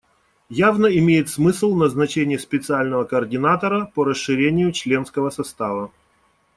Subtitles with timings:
[0.49, 5.91] Явно имеет смысл назначение специального координатора по расширению членского состава.